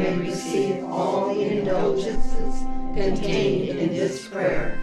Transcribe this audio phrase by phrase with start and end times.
[0.00, 2.60] may receive all the indulgences
[2.94, 4.78] contained in this prayer.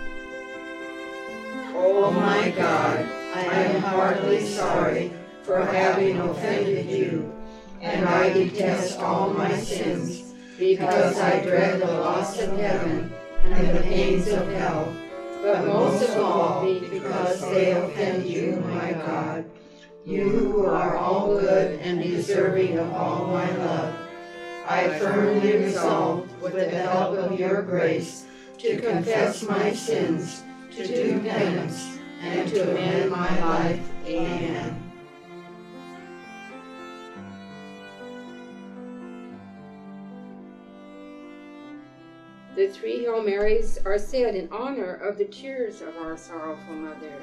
[1.74, 3.00] Oh my God,
[3.34, 5.12] I am heartily sorry
[5.42, 7.34] for having offended you,
[7.82, 13.12] and I detest all my sins, because I dread the loss of heaven
[13.44, 14.94] and the pains of hell,
[15.42, 19.46] but most of all because they offend you, my God.
[20.06, 24.07] You who are all good and deserving of all my love.
[24.68, 28.26] I firmly resolve, with the help of your grace,
[28.58, 30.44] to confess my sins,
[30.76, 33.80] to do penance, and to amend my life.
[34.06, 34.84] Amen.
[42.58, 47.14] The three Hail Marys are said in honor of the tears of our sorrowful mother.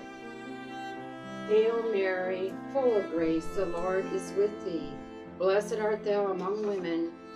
[1.48, 4.92] Hail Mary, full of grace, the Lord is with thee.
[5.36, 7.10] Blessed art thou among women,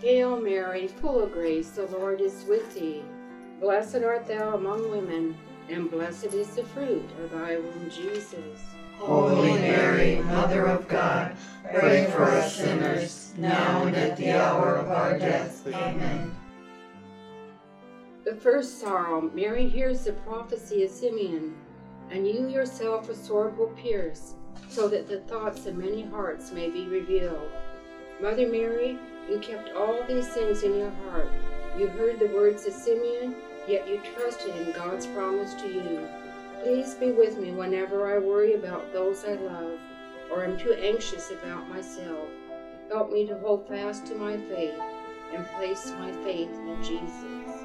[0.00, 3.02] Hail Mary, full of grace, the Lord is with thee.
[3.60, 5.36] Blessed art thou among women,
[5.68, 8.60] and blessed is the fruit of thy womb, Jesus.
[8.96, 11.36] Holy Mary, Mother of God,
[11.70, 15.66] pray for us sinners, now and at the hour of our death.
[15.66, 16.34] Amen.
[18.24, 21.54] The first sorrow, Mary hears the prophecy of Simeon,
[22.10, 24.32] and you yourself a sword will pierce,
[24.66, 27.50] so that the thoughts of many hearts may be revealed.
[28.22, 28.98] Mother Mary,
[29.30, 31.30] you kept all these things in your heart.
[31.78, 33.36] You heard the words of Simeon,
[33.68, 36.08] yet you trusted in God's promise to you.
[36.62, 39.78] Please be with me whenever I worry about those I love,
[40.30, 42.28] or am too anxious about myself.
[42.90, 44.78] Help me to hold fast to my faith
[45.32, 47.62] and place my faith in Jesus.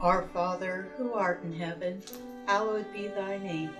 [0.00, 2.02] Our Father, who art in heaven,
[2.46, 3.70] hallowed be thy name.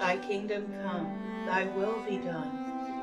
[0.00, 2.59] Thy kingdom come, thy will be done,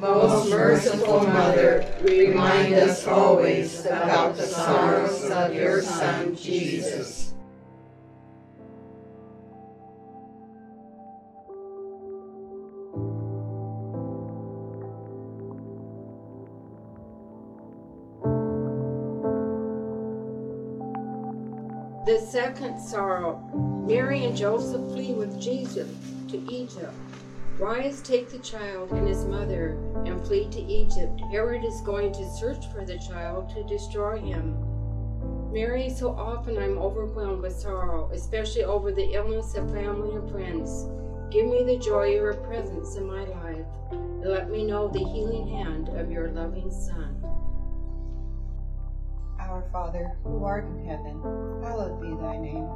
[0.00, 7.34] Most merciful Mother, remind us always about the sorrows of your Son, Jesus.
[22.04, 23.38] The second sorrow
[23.86, 25.88] Mary and Joseph flee with Jesus
[26.28, 26.92] to Egypt.
[27.58, 31.20] Rise, take the child and his mother and flee to Egypt.
[31.30, 34.56] Herod is going to search for the child to destroy him.
[35.52, 40.86] Mary, so often I'm overwhelmed with sorrow, especially over the illness of family and friends.
[41.30, 44.98] Give me the joy of your presence in my life, and let me know the
[44.98, 47.22] healing hand of your loving Son.
[49.38, 51.20] Our Father, who art in heaven,
[51.62, 52.68] hallowed be thy name.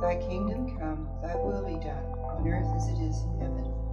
[0.00, 3.71] Thy kingdom come, thy will be done, on earth as it is in heaven.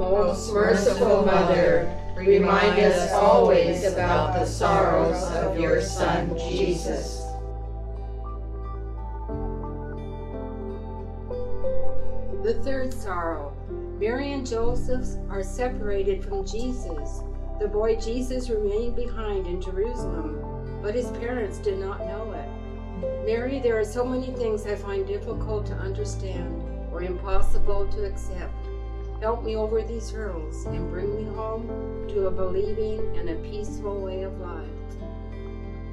[0.00, 7.18] Most merciful Mother, remind us always about the sorrows of your Son, Jesus.
[12.42, 13.54] The third sorrow.
[14.00, 17.20] Mary and Joseph are separated from Jesus.
[17.60, 23.26] The boy Jesus remained behind in Jerusalem, but his parents did not know it.
[23.26, 28.59] Mary, there are so many things I find difficult to understand or impossible to accept.
[29.20, 31.66] Help me over these hurdles and bring me home
[32.08, 34.66] to a believing and a peaceful way of life.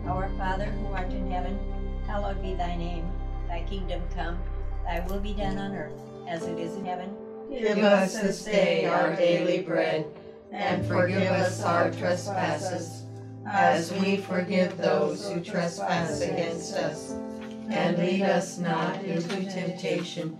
[0.05, 1.59] Our Father who art in heaven,
[2.07, 3.05] hallowed be thy name.
[3.49, 4.39] Thy kingdom come,
[4.85, 7.17] thy will be done on earth as it is in heaven.
[7.51, 10.05] Give us this day our daily bread,
[10.53, 13.03] and forgive us our trespasses,
[13.45, 17.11] as we forgive those who trespass against us.
[17.69, 20.39] And lead us not into temptation,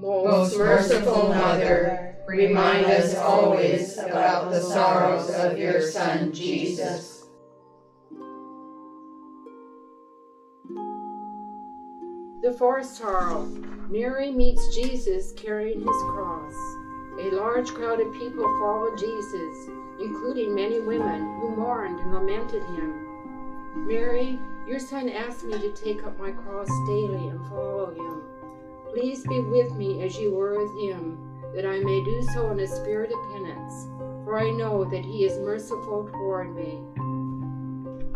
[0.00, 7.26] Most merciful Mother, remind us always about the sorrows of your Son, Jesus.
[12.42, 13.44] The fourth sorrow
[13.90, 16.54] Mary meets Jesus carrying his cross.
[17.20, 19.68] A large crowd of people followed Jesus,
[20.00, 23.86] including many women who mourned and lamented him.
[23.86, 28.39] Mary, your son asked me to take up my cross daily and follow him.
[28.92, 31.16] Please be with me as you were with him,
[31.54, 33.86] that I may do so in a spirit of penance,
[34.24, 36.80] for I know that he is merciful toward me.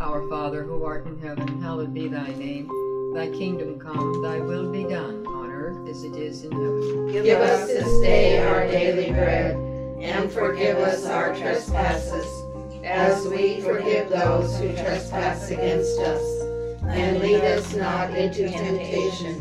[0.01, 2.69] Our Father who art in heaven, hallowed be thy name.
[3.15, 7.07] Thy kingdom come, thy will be done, on earth as it is in heaven.
[7.13, 9.55] Give us this day our daily bread,
[10.01, 12.27] and forgive us our trespasses,
[12.83, 16.43] as we forgive those who trespass against us.
[16.83, 19.41] And lead us not into temptation,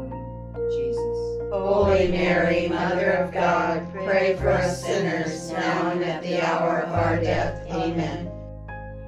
[1.51, 6.93] Holy Mary, Mother of God, pray for us sinners, now and at the hour of
[6.93, 7.69] our death.
[7.69, 8.31] Amen.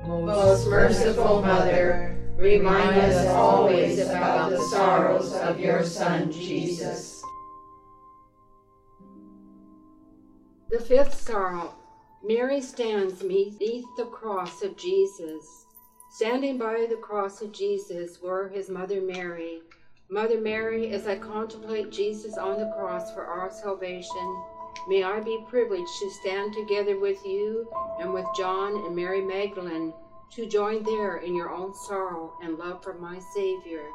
[0.05, 7.23] Most merciful Mother, remind us always about the sorrows of your Son, Jesus.
[10.69, 11.73] The fifth sorrow
[12.25, 15.65] Mary stands beneath the cross of Jesus.
[16.11, 19.61] Standing by the cross of Jesus were his mother Mary.
[20.13, 24.43] Mother Mary, as I contemplate Jesus on the cross for our salvation,
[24.87, 27.67] may I be privileged to stand together with you
[27.99, 29.91] and with John and Mary Magdalene
[30.35, 33.85] to join there in your own sorrow and love for my Savior.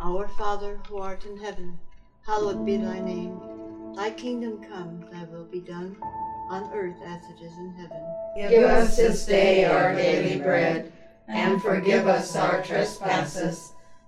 [0.00, 1.78] Our Father who art in heaven,
[2.24, 3.38] hallowed be thy name.
[3.94, 5.94] Thy kingdom come, thy will be done,
[6.48, 8.02] on earth as it is in heaven.
[8.48, 10.90] Give us this day our daily bread,
[11.28, 13.73] and forgive us our trespasses,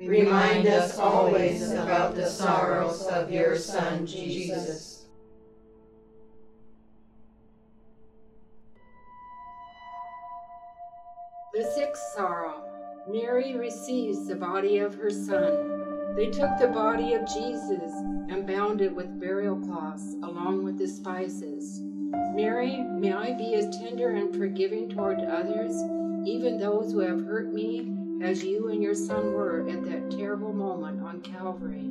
[0.00, 5.06] remind us always about the sorrows of your Son, Jesus.
[11.54, 12.68] The sixth sorrow
[13.10, 16.14] Mary receives the body of her son.
[16.14, 17.92] They took the body of Jesus
[18.28, 21.80] and bound it with burial cloths along with the spices.
[22.34, 25.74] Mary, may I be as tender and forgiving toward others,
[26.28, 30.52] even those who have hurt me, as you and your son were at that terrible
[30.52, 31.90] moment on Calvary.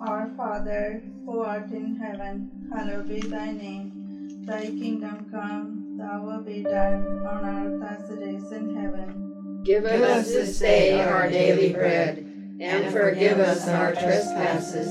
[0.00, 4.44] Our Father, who art in heaven, hallowed be thy name.
[4.46, 9.62] Thy kingdom come, thy will be done on earth as it is in heaven.
[9.64, 12.18] Give Give us this day our daily bread,
[12.60, 14.88] and forgive us our trespasses,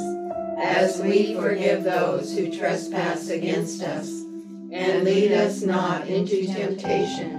[0.60, 4.10] as we forgive those who trespass against us.
[4.72, 7.38] And lead us not into temptation,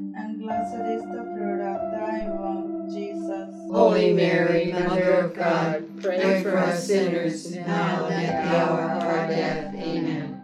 [0.41, 3.53] Blessed is the fruit of thy womb, Jesus.
[3.71, 9.03] Holy Mary, Mother of God, pray for us sinners now and at the hour of
[9.03, 9.75] our death.
[9.75, 10.41] Amen.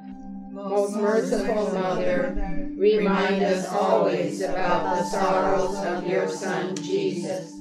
[0.52, 2.36] Most merciful Mother,
[2.78, 7.52] remind us always about the sorrows of your Son, Jesus.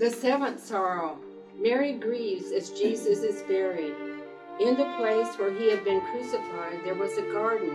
[0.00, 1.20] The seventh sorrow.
[1.60, 4.13] Mary grieves as Jesus is buried.
[4.60, 7.70] In the place where he had been crucified, there was a garden,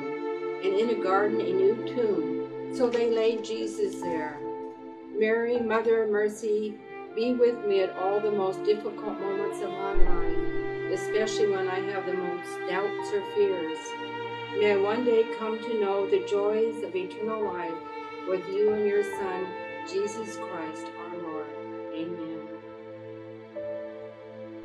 [0.64, 2.74] and in a garden a new tomb.
[2.76, 4.40] So they laid Jesus there.
[5.18, 6.76] Mary, Mother of Mercy,
[7.16, 11.80] be with me at all the most difficult moments of my life, especially when I
[11.92, 13.78] have the most doubts or fears.
[14.58, 17.74] May I one day come to know the joys of eternal life
[18.30, 19.48] with you and your Son,
[19.92, 21.48] Jesus Christ our Lord.
[21.94, 22.29] Amen.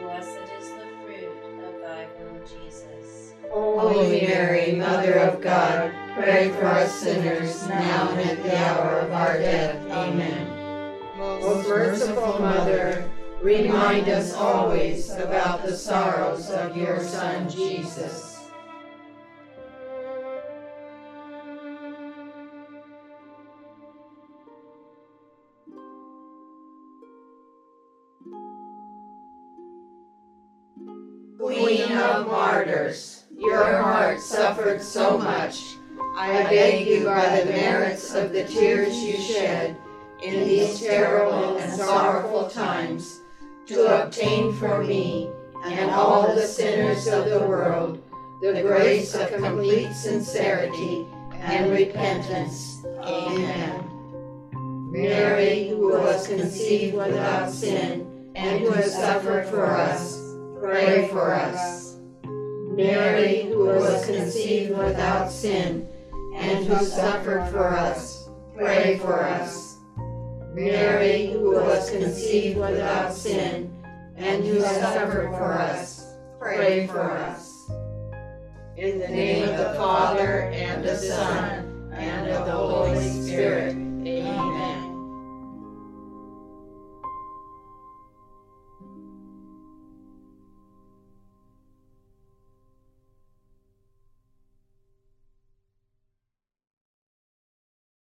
[0.00, 3.32] blessed is the fruit of thy womb, Jesus.
[3.50, 9.12] Holy Mary, Mother of God, pray for us sinners, now and at the hour of
[9.12, 9.76] our death.
[9.90, 10.52] Amen.
[11.16, 18.35] Most merciful Mother, remind us always about the sorrows of your Son Jesus.
[33.38, 35.76] Your heart suffered so much.
[36.14, 39.76] I beg you by the merits of the tears you shed
[40.22, 43.20] in these terrible and sorrowful times
[43.66, 45.30] to obtain for me
[45.64, 48.02] and all the sinners of the world
[48.42, 52.84] the grace of complete sincerity and repentance.
[53.00, 53.82] Amen.
[54.92, 60.20] Mary, who was conceived without sin and who has suffered for us,
[60.60, 61.85] pray for us.
[62.76, 65.88] Mary, who was conceived without sin,
[66.34, 69.78] and who suffered for us, pray for us.
[70.52, 73.74] Mary, who was conceived without sin,
[74.16, 77.66] and who suffered for us, pray for us.
[78.76, 83.72] In the name of the Father, and of the Son, and of the Holy Spirit.
[83.72, 84.75] Amen.